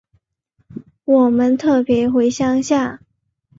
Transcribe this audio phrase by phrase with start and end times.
[1.05, 3.01] 我们特別回乡下